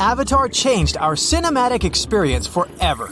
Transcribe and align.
Avatar 0.00 0.48
changed 0.48 0.96
our 0.96 1.14
cinematic 1.14 1.84
experience 1.84 2.46
forever. 2.46 3.08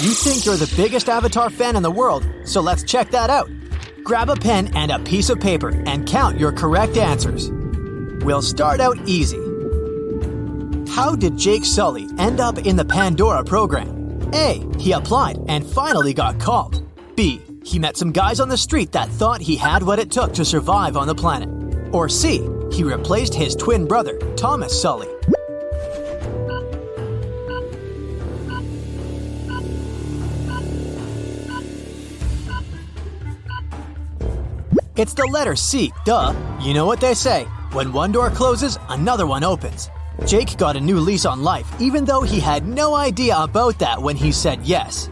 You 0.00 0.10
think 0.10 0.44
you're 0.44 0.56
the 0.56 0.72
biggest 0.76 1.08
Avatar 1.08 1.50
fan 1.50 1.76
in 1.76 1.82
the 1.82 1.90
world, 1.90 2.26
so 2.44 2.60
let's 2.60 2.82
check 2.82 3.10
that 3.10 3.30
out. 3.30 3.50
Grab 4.02 4.28
a 4.28 4.36
pen 4.36 4.70
and 4.74 4.90
a 4.90 4.98
piece 4.98 5.30
of 5.30 5.40
paper 5.40 5.70
and 5.86 6.06
count 6.06 6.38
your 6.38 6.52
correct 6.52 6.96
answers. 6.96 7.50
We'll 8.24 8.42
start 8.42 8.80
out 8.80 8.98
easy. 9.06 9.38
How 10.90 11.14
did 11.16 11.38
Jake 11.38 11.64
Sully 11.64 12.08
end 12.18 12.40
up 12.40 12.58
in 12.58 12.76
the 12.76 12.84
Pandora 12.84 13.44
program? 13.44 14.30
A. 14.34 14.66
He 14.78 14.92
applied 14.92 15.38
and 15.48 15.66
finally 15.66 16.12
got 16.12 16.38
called. 16.38 16.82
B. 17.16 17.40
He 17.64 17.78
met 17.78 17.96
some 17.96 18.12
guys 18.12 18.40
on 18.40 18.48
the 18.48 18.56
street 18.56 18.92
that 18.92 19.08
thought 19.08 19.40
he 19.40 19.56
had 19.56 19.82
what 19.82 19.98
it 19.98 20.10
took 20.10 20.32
to 20.34 20.44
survive 20.44 20.96
on 20.96 21.06
the 21.06 21.14
planet. 21.14 21.48
Or 21.94 22.08
C. 22.08 22.48
He 22.72 22.82
replaced 22.82 23.34
his 23.34 23.54
twin 23.54 23.86
brother, 23.86 24.18
Thomas 24.34 24.80
Sully. 24.80 25.08
It's 34.94 35.14
the 35.14 35.24
letter 35.24 35.56
C, 35.56 35.90
duh. 36.04 36.34
You 36.60 36.74
know 36.74 36.84
what 36.84 37.00
they 37.00 37.14
say 37.14 37.44
when 37.72 37.92
one 37.94 38.12
door 38.12 38.28
closes, 38.30 38.78
another 38.90 39.26
one 39.26 39.42
opens. 39.42 39.90
Jake 40.26 40.58
got 40.58 40.76
a 40.76 40.80
new 40.80 40.98
lease 41.00 41.24
on 41.24 41.42
life, 41.42 41.80
even 41.80 42.04
though 42.04 42.20
he 42.20 42.38
had 42.38 42.66
no 42.66 42.94
idea 42.94 43.38
about 43.38 43.78
that 43.78 44.00
when 44.00 44.16
he 44.16 44.30
said 44.30 44.60
yes. 44.62 45.10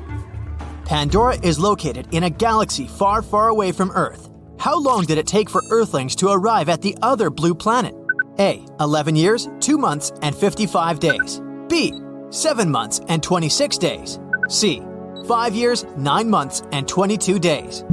Pandora 0.85 1.37
is 1.37 1.59
located 1.59 2.09
in 2.13 2.25
a 2.25 2.31
galaxy 2.31 2.87
far, 2.87 3.23
far 3.23 3.49
away 3.49 3.73
from 3.73 3.91
Earth. 3.93 4.29
How 4.59 4.79
long 4.79 5.07
did 5.07 5.17
it 5.17 5.27
take 5.27 5.49
for 5.49 5.63
Earthlings 5.71 6.15
to 6.17 6.29
arrive 6.29 6.69
at 6.69 6.83
the 6.83 6.95
other 7.01 7.31
blue 7.31 7.55
planet? 7.55 7.95
A. 8.39 8.67
11 8.81 9.17
years, 9.17 9.49
2 9.61 9.79
months, 9.79 10.13
and 10.21 10.37
55 10.37 11.01
days. 11.01 11.41
B. 11.69 11.95
7 12.29 12.71
months 12.71 13.01
and 13.09 13.23
26 13.23 13.79
days. 13.79 14.21
C. 14.51 14.83
5 15.27 15.55
years, 15.55 15.87
9 15.97 16.29
months, 16.29 16.63
and 16.73 16.87
22 16.87 17.39
days. 17.39 17.85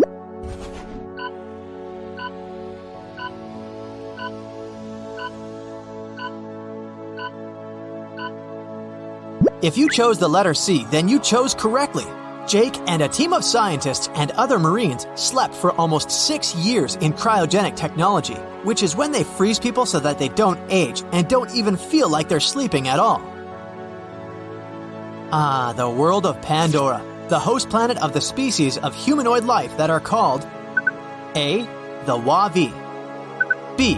If 9.68 9.78
you 9.78 9.90
chose 9.90 10.18
the 10.18 10.30
letter 10.30 10.54
C, 10.54 10.86
then 10.92 11.10
you 11.10 11.20
chose 11.20 11.54
correctly. 11.54 12.06
Jake 12.48 12.78
and 12.88 13.02
a 13.02 13.10
team 13.10 13.34
of 13.34 13.44
scientists 13.44 14.08
and 14.16 14.32
other 14.32 14.60
Marines 14.60 15.06
slept 15.16 15.54
for 15.54 15.74
almost 15.74 16.10
six 16.10 16.56
years 16.56 16.96
in 16.96 17.12
cryogenic 17.12 17.76
technology, 17.76 18.36
which 18.64 18.82
is 18.82 18.96
when 18.96 19.12
they 19.12 19.26
freeze 19.26 19.60
people 19.60 19.86
so 19.86 20.00
that 20.00 20.20
they 20.20 20.30
don't 20.30 20.58
age 20.70 21.04
and 21.12 21.28
don't 21.28 21.54
even 21.54 21.76
feel 21.76 22.08
like 22.08 22.30
they're 22.30 22.40
sleeping 22.40 22.88
at 22.88 22.98
all. 22.98 23.22
Ah, 25.34 25.74
the 25.76 25.90
world 25.90 26.26
of 26.26 26.42
Pandora, 26.42 27.04
the 27.28 27.38
host 27.38 27.70
planet 27.70 27.98
of 27.98 28.14
the 28.14 28.22
species 28.22 28.78
of 28.78 28.96
humanoid 28.96 29.44
life 29.44 29.76
that 29.76 29.90
are 29.90 30.00
called 30.00 30.48
A. 31.36 31.68
The 32.06 32.18
Wavi, 32.18 32.72
B. 33.76 33.96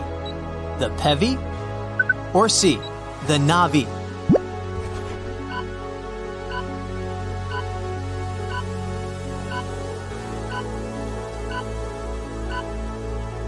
The 0.79 0.89
Pevi, 0.97 1.37
or 2.33 2.49
C. 2.49 2.77
The 3.27 3.37
Na'vi. 3.37 3.98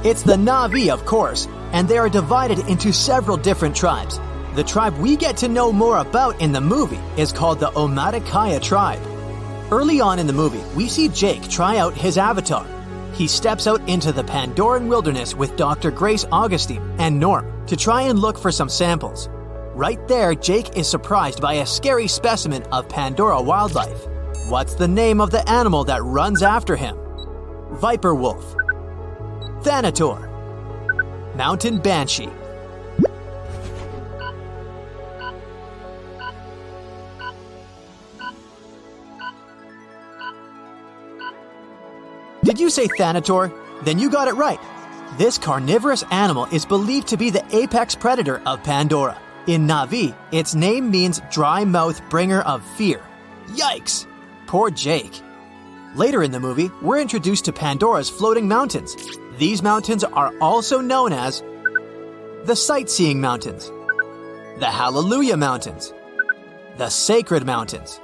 It's 0.04 0.24
the 0.24 0.34
Na'vi, 0.34 0.90
of 0.90 1.06
course, 1.06 1.48
and 1.74 1.88
they 1.88 2.00
are 2.00 2.10
divided 2.10 2.58
into 2.68 2.92
several 2.92 3.38
different 3.38 3.76
tribes. 3.76 4.20
The 4.56 4.64
tribe 4.64 4.98
we 4.98 5.16
get 5.16 5.38
to 5.38 5.48
know 5.48 5.72
more 5.72 6.00
about 6.00 6.42
in 6.42 6.52
the 6.52 6.60
movie 6.60 7.00
is 7.18 7.32
called 7.32 7.60
the 7.60 7.68
Omaticaya 7.68 8.60
tribe. 8.64 9.00
Early 9.70 10.02
on 10.02 10.18
in 10.18 10.26
the 10.26 10.34
movie, 10.34 10.64
we 10.76 10.90
see 10.90 11.08
Jake 11.08 11.48
try 11.48 11.78
out 11.78 11.94
his 11.94 12.18
avatar. 12.18 12.66
He 13.14 13.28
steps 13.28 13.68
out 13.68 13.88
into 13.88 14.12
the 14.12 14.24
Pandoran 14.24 14.88
wilderness 14.88 15.36
with 15.36 15.56
Dr. 15.56 15.92
Grace 15.92 16.26
Augustine 16.32 16.82
and 16.98 17.20
Norm 17.20 17.68
to 17.68 17.78
try 17.78 18.02
and 18.02 18.18
look 18.18 18.40
for 18.40 18.52
some 18.52 18.70
samples. 18.70 19.30
Right 19.76 20.06
there, 20.08 20.34
Jake 20.34 20.76
is 20.76 20.90
surprised 20.90 21.42
by 21.42 21.54
a 21.54 21.66
scary 21.68 22.08
specimen 22.08 22.64
of 22.72 22.90
Pandora 22.90 23.40
wildlife. 23.40 24.08
What's 24.48 24.74
the 24.74 24.88
name 24.88 25.22
of 25.22 25.30
the 25.30 25.48
animal 25.48 25.84
that 25.84 26.02
runs 26.02 26.42
after 26.42 26.76
him? 26.76 26.98
Viper 27.74 28.16
wolf. 28.16 28.56
Thanator. 29.64 31.36
Mountain 31.36 31.78
Banshee. 31.78 32.30
Did 42.44 42.60
you 42.60 42.72
say 42.72 42.88
Thanator? 42.88 43.54
Then 43.84 44.00
you 44.00 44.10
got 44.10 44.28
it 44.28 44.34
right. 44.34 44.60
This 45.20 45.38
carnivorous 45.38 46.04
animal 46.10 46.46
is 46.46 46.66
believed 46.66 47.08
to 47.10 47.18
be 47.18 47.30
the 47.30 47.46
apex 47.56 47.94
predator 47.94 48.42
of 48.48 48.64
Pandora. 48.64 49.22
In 49.46 49.68
Na'vi, 49.68 50.16
its 50.32 50.56
name 50.56 50.90
means 50.90 51.22
dry 51.30 51.66
mouth 51.66 52.02
bringer 52.10 52.42
of 52.42 52.66
fear. 52.78 53.00
Yikes! 53.50 54.08
Poor 54.48 54.72
Jake. 54.72 55.22
Later 55.94 56.24
in 56.24 56.32
the 56.32 56.40
movie, 56.40 56.72
we're 56.82 57.00
introduced 57.00 57.46
to 57.46 57.54
Pandora's 57.54 58.10
floating 58.10 58.48
mountains. 58.48 58.96
These 59.38 59.64
mountains 59.64 60.04
are 60.04 60.34
also 60.40 60.82
known 60.82 61.14
as 61.14 61.42
the 62.44 62.56
Sightseeing 62.56 63.22
Mountains, 63.22 63.72
the 64.60 64.70
Hallelujah 64.70 65.38
Mountains, 65.38 65.94
the 66.78 66.90
Sacred 66.90 67.46
Mountains. 67.46 68.00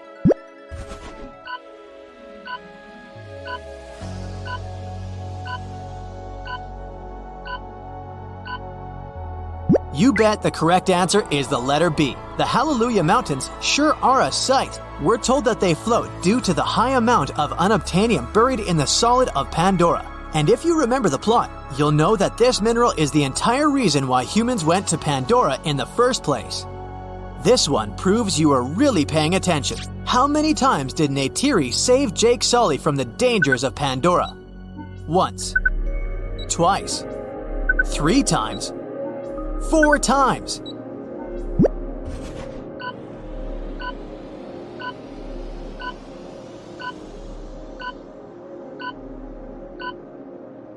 You 9.93 10.13
bet 10.13 10.43
the 10.43 10.51
correct 10.51 10.89
answer 10.91 11.27
is 11.31 11.47
the 11.47 11.57
letter 11.57 11.89
B. 11.89 12.15
The 12.37 12.45
Hallelujah 12.45 13.03
Mountains 13.03 13.49
sure 13.61 13.95
are 13.95 14.21
a 14.21 14.31
sight. 14.31 14.79
We're 15.01 15.17
told 15.17 15.45
that 15.45 15.59
they 15.59 15.73
float 15.73 16.09
due 16.21 16.39
to 16.41 16.53
the 16.53 16.63
high 16.63 16.91
amount 16.91 17.31
of 17.39 17.51
unobtainium 17.51 18.31
buried 18.31 18.59
in 18.59 18.77
the 18.77 18.85
solid 18.85 19.29
of 19.35 19.49
Pandora. 19.49 20.16
And 20.33 20.49
if 20.49 20.65
you 20.65 20.79
remember 20.79 21.09
the 21.09 21.17
plot, 21.17 21.49
you'll 21.77 21.91
know 21.91 22.15
that 22.15 22.37
this 22.37 22.61
mineral 22.61 22.91
is 22.97 23.11
the 23.11 23.23
entire 23.23 23.69
reason 23.69 24.07
why 24.07 24.23
humans 24.23 24.65
went 24.65 24.87
to 24.87 24.97
Pandora 24.97 25.59
in 25.63 25.77
the 25.77 25.85
first 25.85 26.23
place. 26.23 26.65
This 27.43 27.69
one 27.69 27.95
proves 27.95 28.39
you 28.39 28.51
are 28.51 28.63
really 28.63 29.05
paying 29.05 29.35
attention. 29.35 29.77
How 30.05 30.27
many 30.27 30.53
times 30.53 30.93
did 30.93 31.11
Neytiri 31.11 31.73
save 31.73 32.13
Jake 32.13 32.43
Sully 32.43 32.77
from 32.77 32.95
the 32.95 33.05
dangers 33.05 33.63
of 33.63 33.75
Pandora? 33.75 34.35
Once. 35.07 35.53
Twice. 36.49 37.05
Three 37.87 38.23
times. 38.23 38.73
Four 39.69 39.97
times. 39.99 40.61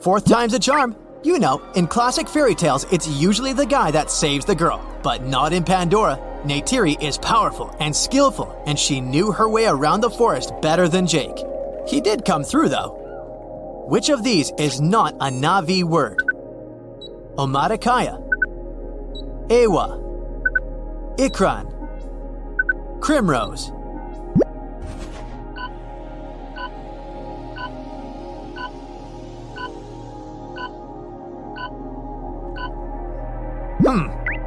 Fourth 0.01 0.25
time's 0.25 0.55
a 0.55 0.59
charm. 0.59 0.97
You 1.23 1.39
know, 1.39 1.61
in 1.75 1.87
classic 1.87 2.27
fairy 2.27 2.55
tales, 2.55 2.91
it's 2.91 3.07
usually 3.07 3.53
the 3.53 3.67
guy 3.67 3.91
that 3.91 4.11
saves 4.11 4.47
the 4.47 4.55
girl, 4.55 4.81
but 5.03 5.25
not 5.25 5.53
in 5.53 5.63
Pandora. 5.63 6.19
Neytiri 6.43 7.03
is 7.03 7.19
powerful 7.19 7.77
and 7.81 7.95
skillful, 7.95 8.63
and 8.65 8.79
she 8.79 9.03
knew 9.03 9.31
her 9.31 9.47
way 9.47 9.67
around 9.67 10.01
the 10.01 10.09
forest 10.09 10.55
better 10.63 10.89
than 10.89 11.07
Jake. 11.07 11.37
He 11.87 12.01
did 12.01 12.25
come 12.25 12.45
through, 12.45 12.71
though. 12.71 12.97
Which 13.91 14.09
of 14.09 14.25
these 14.25 14.51
is 14.59 14.81
not 14.81 15.13
a 15.17 15.29
Na'vi 15.29 15.85
word? 15.85 16.17
Omaticaya, 17.37 18.27
Eywa, 19.49 20.01
Ikran, 21.19 21.67
Crimrose. 23.01 23.71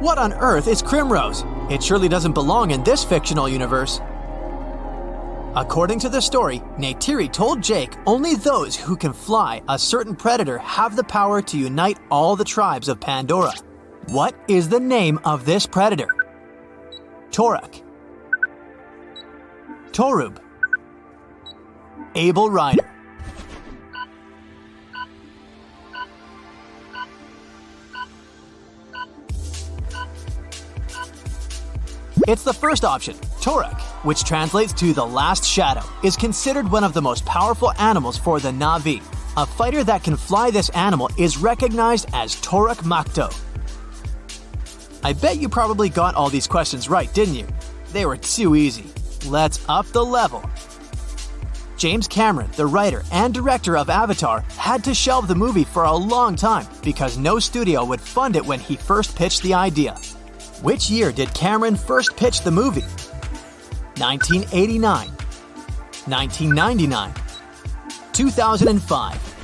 What 0.04 0.18
on 0.18 0.34
earth 0.34 0.68
is 0.68 0.82
Crimrose? 0.82 1.46
It 1.70 1.82
surely 1.82 2.10
doesn't 2.10 2.34
belong 2.34 2.72
in 2.72 2.84
this 2.84 3.02
fictional 3.02 3.48
universe. 3.48 4.02
According 5.56 5.98
to 6.00 6.10
the 6.10 6.20
story, 6.20 6.58
Neytiri 6.76 7.32
told 7.32 7.62
Jake 7.62 7.96
only 8.06 8.34
those 8.34 8.76
who 8.76 8.96
can 8.96 9.14
fly 9.14 9.62
a 9.66 9.78
certain 9.78 10.14
predator 10.14 10.58
have 10.58 10.94
the 10.94 11.04
power 11.04 11.40
to 11.40 11.56
unite 11.56 11.98
all 12.10 12.36
the 12.36 12.44
tribes 12.44 12.90
of 12.90 13.00
Pandora. 13.00 13.54
What 14.08 14.34
is 14.46 14.68
the 14.68 14.78
name 14.78 15.18
of 15.24 15.46
this 15.46 15.64
predator? 15.64 16.08
Toruk. 17.30 17.82
Torub. 19.92 20.36
Abel 22.14 22.50
Rider. 22.50 22.93
It's 32.26 32.42
the 32.42 32.54
first 32.54 32.86
option. 32.86 33.14
Toruk, 33.42 33.78
which 34.02 34.24
translates 34.24 34.72
to 34.74 34.94
the 34.94 35.04
last 35.04 35.44
shadow, 35.44 35.82
is 36.02 36.16
considered 36.16 36.70
one 36.70 36.82
of 36.82 36.94
the 36.94 37.02
most 37.02 37.26
powerful 37.26 37.72
animals 37.78 38.16
for 38.16 38.40
the 38.40 38.48
Na'vi. 38.48 39.02
A 39.36 39.44
fighter 39.44 39.84
that 39.84 40.02
can 40.02 40.16
fly 40.16 40.50
this 40.50 40.70
animal 40.70 41.10
is 41.18 41.36
recognized 41.36 42.08
as 42.14 42.36
Toruk 42.36 42.78
Makto. 42.78 43.28
I 45.02 45.12
bet 45.12 45.36
you 45.36 45.50
probably 45.50 45.90
got 45.90 46.14
all 46.14 46.30
these 46.30 46.46
questions 46.46 46.88
right, 46.88 47.12
didn't 47.12 47.34
you? 47.34 47.46
They 47.92 48.06
were 48.06 48.16
too 48.16 48.56
easy. 48.56 48.86
Let's 49.28 49.62
up 49.68 49.84
the 49.88 50.04
level. 50.04 50.42
James 51.76 52.08
Cameron, 52.08 52.50
the 52.56 52.64
writer 52.64 53.02
and 53.12 53.34
director 53.34 53.76
of 53.76 53.90
Avatar, 53.90 54.40
had 54.56 54.82
to 54.84 54.94
shelve 54.94 55.28
the 55.28 55.34
movie 55.34 55.64
for 55.64 55.84
a 55.84 55.94
long 55.94 56.36
time 56.36 56.66
because 56.82 57.18
no 57.18 57.38
studio 57.38 57.84
would 57.84 58.00
fund 58.00 58.34
it 58.34 58.46
when 58.46 58.60
he 58.60 58.76
first 58.76 59.14
pitched 59.14 59.42
the 59.42 59.52
idea. 59.52 59.94
Which 60.62 60.88
year 60.88 61.12
did 61.12 61.32
Cameron 61.34 61.76
first 61.76 62.16
pitch 62.16 62.40
the 62.40 62.50
movie? 62.50 62.82
1989, 63.98 65.08
1999, 66.06 67.14
2005. 68.12 69.34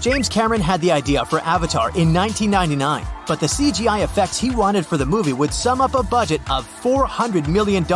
James 0.00 0.28
Cameron 0.28 0.60
had 0.60 0.82
the 0.82 0.92
idea 0.92 1.24
for 1.24 1.40
Avatar 1.40 1.88
in 1.96 2.12
1999, 2.12 3.06
but 3.26 3.40
the 3.40 3.46
CGI 3.46 4.04
effects 4.04 4.38
he 4.38 4.50
wanted 4.50 4.84
for 4.84 4.98
the 4.98 5.06
movie 5.06 5.32
would 5.32 5.52
sum 5.52 5.80
up 5.80 5.94
a 5.94 6.02
budget 6.02 6.42
of 6.50 6.66
$400 6.82 7.48
million, 7.48 7.86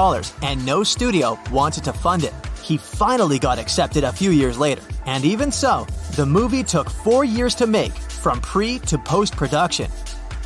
and 0.42 0.64
no 0.64 0.82
studio 0.82 1.38
wanted 1.50 1.84
to 1.84 1.92
fund 1.92 2.24
it. 2.24 2.32
He 2.68 2.76
finally 2.76 3.38
got 3.38 3.58
accepted 3.58 4.04
a 4.04 4.12
few 4.12 4.30
years 4.30 4.58
later, 4.58 4.82
and 5.06 5.24
even 5.24 5.50
so, 5.50 5.86
the 6.16 6.26
movie 6.26 6.62
took 6.62 6.90
four 6.90 7.24
years 7.24 7.54
to 7.54 7.66
make, 7.66 7.94
from 7.94 8.42
pre 8.42 8.78
to 8.80 8.98
post 8.98 9.34
production. 9.34 9.90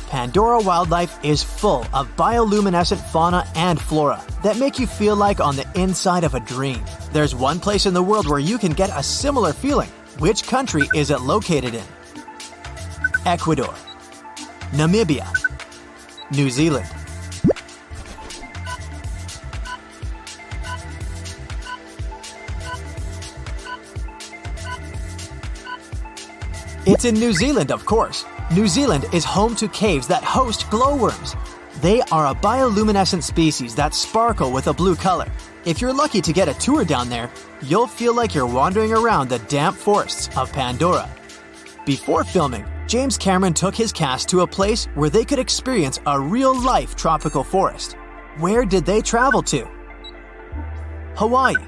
Pandora 0.09 0.61
Wildlife 0.61 1.13
is 1.25 1.43
full 1.43 1.85
of 1.93 2.07
bioluminescent 2.15 3.01
fauna 3.11 3.45
and 3.55 3.77
flora 3.77 4.23
that 4.41 4.57
make 4.57 4.79
you 4.79 4.87
feel 4.87 5.17
like 5.17 5.41
on 5.41 5.57
the 5.57 5.67
inside 5.75 6.23
of 6.23 6.33
a 6.33 6.39
dream. 6.39 6.81
There's 7.11 7.35
one 7.35 7.59
place 7.59 7.85
in 7.87 7.93
the 7.93 8.01
world 8.01 8.29
where 8.29 8.39
you 8.39 8.57
can 8.57 8.71
get 8.71 8.89
a 8.97 9.03
similar 9.03 9.51
feeling 9.51 9.89
which 10.19 10.43
country 10.43 10.87
is 10.95 11.11
it 11.11 11.19
located 11.19 11.73
in? 11.73 11.87
Ecuador, 13.25 13.73
Namibia, 14.71 15.27
New 16.31 16.49
Zealand. 16.49 17.02
It's 27.03 27.13
in 27.13 27.19
New 27.19 27.33
Zealand, 27.33 27.69
of 27.69 27.85
course. 27.85 28.23
New 28.55 28.65
Zealand 28.65 29.07
is 29.11 29.25
home 29.25 29.57
to 29.57 29.67
caves 29.67 30.07
that 30.07 30.23
host 30.23 30.69
glowworms. 30.69 31.35
They 31.81 31.99
are 32.13 32.27
a 32.27 32.33
bioluminescent 32.33 33.23
species 33.23 33.75
that 33.75 33.93
sparkle 33.93 34.53
with 34.53 34.67
a 34.67 34.73
blue 34.73 34.95
color. 34.95 35.25
If 35.65 35.81
you're 35.81 35.91
lucky 35.91 36.21
to 36.21 36.31
get 36.31 36.47
a 36.47 36.53
tour 36.53 36.85
down 36.85 37.09
there, 37.09 37.29
you'll 37.61 37.87
feel 37.87 38.15
like 38.15 38.33
you're 38.33 38.47
wandering 38.47 38.93
around 38.93 39.27
the 39.27 39.39
damp 39.49 39.75
forests 39.75 40.29
of 40.37 40.49
Pandora. 40.53 41.13
Before 41.85 42.23
filming, 42.23 42.65
James 42.87 43.17
Cameron 43.17 43.53
took 43.53 43.75
his 43.75 43.91
cast 43.91 44.29
to 44.29 44.39
a 44.39 44.47
place 44.47 44.85
where 44.95 45.09
they 45.09 45.25
could 45.25 45.39
experience 45.39 45.99
a 46.05 46.17
real 46.17 46.57
life 46.57 46.95
tropical 46.95 47.43
forest. 47.43 47.97
Where 48.37 48.63
did 48.63 48.85
they 48.85 49.01
travel 49.01 49.43
to? 49.43 49.67
Hawaii, 51.17 51.65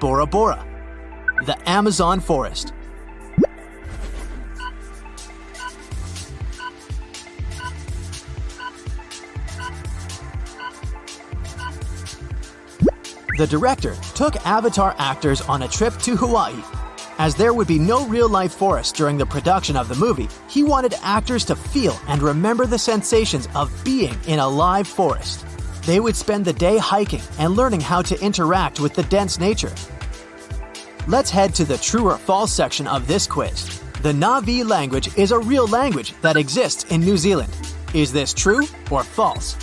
Bora 0.00 0.26
Bora, 0.26 0.64
the 1.44 1.58
Amazon 1.68 2.20
forest. 2.20 2.72
The 13.36 13.46
director 13.46 13.94
took 14.14 14.34
Avatar 14.46 14.94
actors 14.96 15.42
on 15.42 15.60
a 15.60 15.68
trip 15.68 15.94
to 15.98 16.16
Hawaii. 16.16 16.58
As 17.18 17.34
there 17.34 17.52
would 17.52 17.68
be 17.68 17.78
no 17.78 18.06
real 18.06 18.30
life 18.30 18.54
forest 18.54 18.96
during 18.96 19.18
the 19.18 19.26
production 19.26 19.76
of 19.76 19.88
the 19.88 19.94
movie, 19.94 20.30
he 20.48 20.62
wanted 20.62 20.94
actors 21.02 21.44
to 21.46 21.54
feel 21.54 22.00
and 22.08 22.22
remember 22.22 22.64
the 22.64 22.78
sensations 22.78 23.46
of 23.54 23.70
being 23.84 24.16
in 24.26 24.38
a 24.38 24.48
live 24.48 24.88
forest. 24.88 25.44
They 25.84 26.00
would 26.00 26.16
spend 26.16 26.46
the 26.46 26.54
day 26.54 26.78
hiking 26.78 27.20
and 27.38 27.56
learning 27.56 27.82
how 27.82 28.00
to 28.02 28.18
interact 28.24 28.80
with 28.80 28.94
the 28.94 29.02
dense 29.02 29.38
nature. 29.38 29.74
Let's 31.06 31.28
head 31.28 31.54
to 31.56 31.66
the 31.66 31.76
true 31.76 32.06
or 32.06 32.16
false 32.16 32.54
section 32.54 32.86
of 32.86 33.06
this 33.06 33.26
quiz. 33.26 33.82
The 34.00 34.12
Na'vi 34.12 34.66
language 34.66 35.14
is 35.18 35.30
a 35.30 35.38
real 35.38 35.68
language 35.68 36.14
that 36.22 36.38
exists 36.38 36.84
in 36.84 37.02
New 37.02 37.18
Zealand. 37.18 37.54
Is 37.92 38.14
this 38.14 38.32
true 38.32 38.64
or 38.90 39.04
false? 39.04 39.58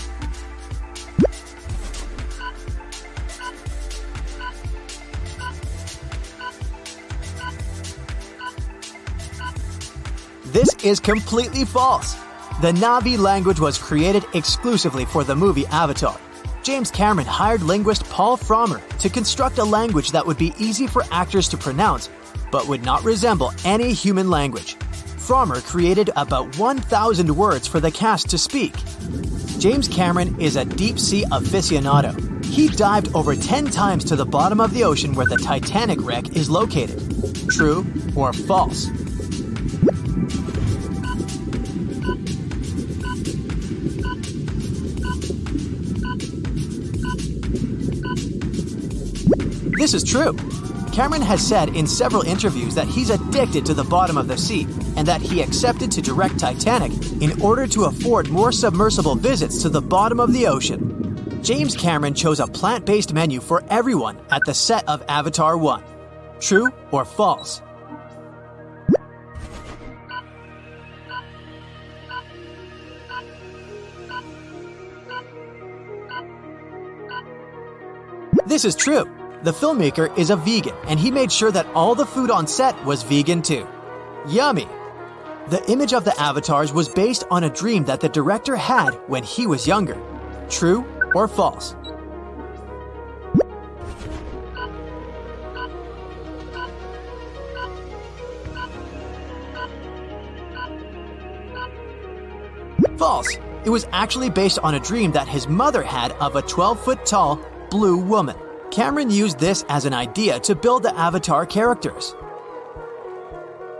Is 10.83 10.99
completely 10.99 11.65
false. 11.65 12.13
The 12.61 12.71
Na'vi 12.71 13.17
language 13.17 13.59
was 13.59 13.77
created 13.77 14.25
exclusively 14.33 15.05
for 15.05 15.23
the 15.23 15.35
movie 15.35 15.65
Avatar. 15.67 16.19
James 16.61 16.91
Cameron 16.91 17.27
hired 17.27 17.61
linguist 17.61 18.03
Paul 18.05 18.37
Frommer 18.37 18.81
to 18.99 19.09
construct 19.09 19.57
a 19.57 19.63
language 19.63 20.11
that 20.11 20.25
would 20.25 20.37
be 20.37 20.53
easy 20.57 20.87
for 20.87 21.03
actors 21.11 21.49
to 21.49 21.57
pronounce, 21.57 22.09
but 22.51 22.67
would 22.67 22.83
not 22.83 23.03
resemble 23.03 23.51
any 23.65 23.91
human 23.91 24.29
language. 24.29 24.75
Frommer 25.17 25.65
created 25.65 26.09
about 26.15 26.57
1,000 26.57 27.35
words 27.35 27.67
for 27.67 27.79
the 27.79 27.91
cast 27.91 28.29
to 28.29 28.37
speak. 28.37 28.75
James 29.59 29.87
Cameron 29.87 30.39
is 30.39 30.55
a 30.55 30.65
deep 30.65 30.99
sea 30.99 31.25
aficionado. 31.31 32.13
He 32.45 32.67
dived 32.67 33.15
over 33.15 33.35
10 33.35 33.67
times 33.67 34.03
to 34.05 34.15
the 34.15 34.25
bottom 34.25 34.59
of 34.59 34.73
the 34.73 34.83
ocean 34.83 35.15
where 35.15 35.25
the 35.25 35.37
Titanic 35.37 35.99
wreck 36.01 36.35
is 36.35 36.49
located. 36.49 36.99
True 37.49 37.85
or 38.15 38.31
false? 38.31 38.87
This 49.83 49.93
is 49.93 50.03
true. 50.05 50.31
Cameron 50.93 51.21
has 51.23 51.45
said 51.45 51.75
in 51.75 51.87
several 51.87 52.21
interviews 52.21 52.73
that 52.73 52.87
he's 52.87 53.09
addicted 53.09 53.65
to 53.65 53.73
the 53.73 53.83
bottom 53.83 54.17
of 54.17 54.29
the 54.29 54.37
sea 54.37 54.65
and 54.95 55.05
that 55.05 55.19
he 55.19 55.41
accepted 55.41 55.91
to 55.91 56.01
direct 56.01 56.39
Titanic 56.39 56.93
in 57.21 57.41
order 57.41 57.67
to 57.67 57.83
afford 57.83 58.29
more 58.29 58.53
submersible 58.53 59.15
visits 59.15 59.61
to 59.61 59.67
the 59.67 59.81
bottom 59.81 60.21
of 60.21 60.31
the 60.31 60.47
ocean. 60.47 61.43
James 61.43 61.75
Cameron 61.75 62.13
chose 62.13 62.39
a 62.39 62.47
plant 62.47 62.85
based 62.85 63.11
menu 63.11 63.41
for 63.41 63.61
everyone 63.69 64.17
at 64.31 64.41
the 64.45 64.53
set 64.53 64.87
of 64.87 65.03
Avatar 65.09 65.57
1. 65.57 65.83
True 66.39 66.71
or 66.91 67.03
false? 67.03 67.61
This 78.45 78.63
is 78.63 78.75
true. 78.75 79.22
The 79.43 79.51
filmmaker 79.51 80.17
is 80.17 80.29
a 80.29 80.37
vegan, 80.37 80.73
and 80.87 80.97
he 80.97 81.11
made 81.11 81.29
sure 81.29 81.51
that 81.51 81.67
all 81.75 81.95
the 81.95 82.05
food 82.05 82.31
on 82.31 82.47
set 82.47 82.81
was 82.85 83.03
vegan 83.03 83.41
too. 83.41 83.67
Yummy! 84.25 84.69
The 85.49 85.69
image 85.69 85.91
of 85.91 86.05
the 86.05 86.17
avatars 86.17 86.71
was 86.71 86.87
based 86.87 87.25
on 87.29 87.43
a 87.43 87.49
dream 87.49 87.83
that 87.83 87.99
the 87.99 88.07
director 88.07 88.55
had 88.55 88.91
when 89.07 89.21
he 89.21 89.45
was 89.45 89.67
younger. 89.67 90.01
True 90.49 90.85
or 91.13 91.27
false? 91.27 91.75
False. 102.97 103.37
It 103.65 103.69
was 103.69 103.87
actually 103.91 104.29
based 104.29 104.59
on 104.59 104.75
a 104.75 104.79
dream 104.79 105.11
that 105.11 105.27
his 105.27 105.49
mother 105.49 105.83
had 105.83 106.13
of 106.13 106.37
a 106.37 106.41
12 106.41 106.79
foot 106.79 107.05
tall, 107.05 107.41
blue 107.69 107.97
woman. 107.97 108.37
Cameron 108.73 109.11
used 109.11 109.37
this 109.37 109.63
as 109.69 109.85
an 109.85 109.93
idea 109.93 110.39
to 110.39 110.55
build 110.55 110.81
the 110.81 110.97
Avatar 110.97 111.45
characters. 111.45 112.15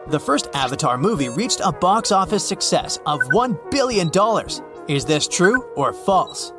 The 0.06 0.20
first 0.20 0.50
Avatar 0.54 1.00
movie 1.00 1.30
reached 1.30 1.62
a 1.64 1.72
box 1.72 2.12
office 2.12 2.48
success 2.48 3.00
of 3.08 3.20
$1 3.34 3.72
billion. 3.72 4.12
Is 4.88 5.04
this 5.04 5.28
true 5.28 5.64
or 5.76 5.94
false? 5.94 6.54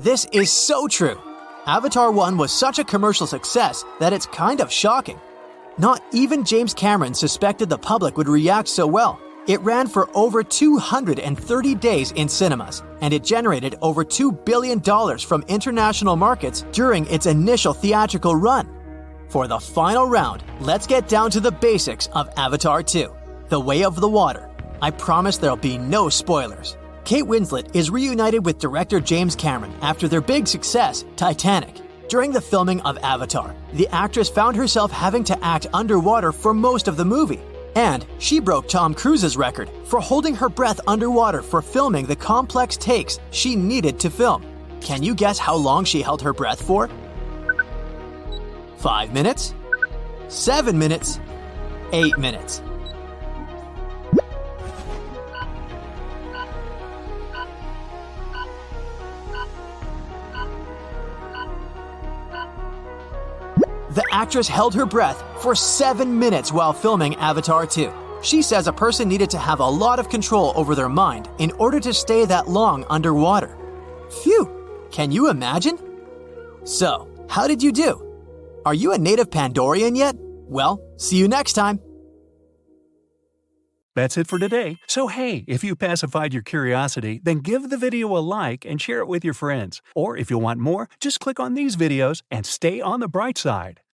This 0.00 0.26
is 0.32 0.50
so 0.50 0.88
true. 0.88 1.20
Avatar 1.66 2.10
1 2.10 2.36
was 2.36 2.50
such 2.50 2.80
a 2.80 2.84
commercial 2.84 3.28
success 3.28 3.84
that 4.00 4.12
it's 4.12 4.26
kind 4.26 4.60
of 4.60 4.72
shocking. 4.72 5.20
Not 5.78 6.02
even 6.12 6.44
James 6.44 6.74
Cameron 6.74 7.14
suspected 7.14 7.70
the 7.70 7.78
public 7.78 8.18
would 8.18 8.28
react 8.28 8.68
so 8.68 8.86
well. 8.86 9.18
It 9.46 9.60
ran 9.62 9.88
for 9.88 10.10
over 10.14 10.44
230 10.44 11.74
days 11.76 12.12
in 12.12 12.28
cinemas, 12.28 12.82
and 13.00 13.14
it 13.14 13.24
generated 13.24 13.76
over 13.80 14.04
$2 14.04 14.44
billion 14.44 14.80
from 15.18 15.44
international 15.48 16.14
markets 16.14 16.64
during 16.72 17.06
its 17.06 17.26
initial 17.26 17.72
theatrical 17.72 18.36
run. 18.36 18.68
For 19.28 19.48
the 19.48 19.58
final 19.58 20.06
round, 20.06 20.44
let's 20.60 20.86
get 20.86 21.08
down 21.08 21.30
to 21.30 21.40
the 21.40 21.50
basics 21.50 22.06
of 22.08 22.28
Avatar 22.36 22.82
2 22.82 23.10
The 23.48 23.58
Way 23.58 23.82
of 23.84 23.96
the 23.96 24.08
Water. 24.08 24.50
I 24.82 24.90
promise 24.90 25.38
there'll 25.38 25.56
be 25.56 25.78
no 25.78 26.10
spoilers. 26.10 26.76
Kate 27.04 27.24
Winslet 27.24 27.74
is 27.74 27.90
reunited 27.90 28.44
with 28.44 28.58
director 28.58 29.00
James 29.00 29.34
Cameron 29.34 29.74
after 29.80 30.06
their 30.06 30.20
big 30.20 30.46
success, 30.46 31.04
Titanic. 31.16 31.80
During 32.12 32.30
the 32.30 32.42
filming 32.42 32.82
of 32.82 32.98
Avatar, 32.98 33.54
the 33.72 33.88
actress 33.90 34.28
found 34.28 34.54
herself 34.54 34.92
having 34.92 35.24
to 35.24 35.38
act 35.42 35.66
underwater 35.72 36.30
for 36.30 36.52
most 36.52 36.86
of 36.86 36.98
the 36.98 37.06
movie. 37.06 37.40
And 37.74 38.04
she 38.18 38.38
broke 38.38 38.68
Tom 38.68 38.92
Cruise's 38.92 39.34
record 39.34 39.70
for 39.86 39.98
holding 39.98 40.34
her 40.34 40.50
breath 40.50 40.78
underwater 40.86 41.40
for 41.40 41.62
filming 41.62 42.04
the 42.04 42.14
complex 42.14 42.76
takes 42.76 43.18
she 43.30 43.56
needed 43.56 43.98
to 44.00 44.10
film. 44.10 44.44
Can 44.82 45.02
you 45.02 45.14
guess 45.14 45.38
how 45.38 45.54
long 45.54 45.86
she 45.86 46.02
held 46.02 46.20
her 46.20 46.34
breath 46.34 46.60
for? 46.60 46.90
Five 48.76 49.14
minutes? 49.14 49.54
Seven 50.28 50.78
minutes? 50.78 51.18
Eight 51.92 52.18
minutes? 52.18 52.60
Actress 64.22 64.46
held 64.46 64.72
her 64.72 64.86
breath 64.86 65.20
for 65.42 65.54
seven 65.54 66.16
minutes 66.16 66.52
while 66.52 66.72
filming 66.72 67.16
Avatar 67.16 67.66
2. 67.66 67.92
She 68.22 68.40
says 68.40 68.68
a 68.68 68.72
person 68.84 69.08
needed 69.08 69.30
to 69.30 69.38
have 69.38 69.58
a 69.58 69.74
lot 69.84 69.98
of 69.98 70.08
control 70.08 70.52
over 70.54 70.76
their 70.76 70.88
mind 70.88 71.28
in 71.38 71.50
order 71.64 71.80
to 71.80 71.92
stay 71.92 72.24
that 72.26 72.46
long 72.46 72.84
underwater. 72.88 73.58
Phew! 74.22 74.44
Can 74.92 75.10
you 75.10 75.28
imagine? 75.28 75.76
So, 76.62 77.08
how 77.28 77.48
did 77.48 77.60
you 77.64 77.72
do? 77.72 77.92
Are 78.64 78.74
you 78.74 78.92
a 78.92 78.98
native 78.98 79.28
Pandorian 79.30 79.96
yet? 79.96 80.14
Well, 80.58 80.80
see 80.98 81.16
you 81.16 81.26
next 81.26 81.54
time. 81.54 81.80
That's 83.94 84.16
it 84.16 84.28
for 84.28 84.38
today. 84.38 84.78
So, 84.86 85.08
hey, 85.08 85.44
if 85.46 85.64
you 85.64 85.74
pacified 85.76 86.32
your 86.32 86.42
curiosity, 86.42 87.20
then 87.22 87.38
give 87.40 87.68
the 87.68 87.76
video 87.76 88.16
a 88.16 88.20
like 88.20 88.64
and 88.64 88.80
share 88.80 89.00
it 89.00 89.08
with 89.08 89.24
your 89.24 89.34
friends. 89.34 89.82
Or 89.94 90.16
if 90.16 90.30
you 90.30 90.38
want 90.38 90.60
more, 90.60 90.88
just 91.00 91.20
click 91.20 91.38
on 91.40 91.54
these 91.54 91.76
videos 91.76 92.22
and 92.30 92.46
stay 92.46 92.80
on 92.80 93.00
the 93.00 93.08
bright 93.08 93.36
side. 93.36 93.82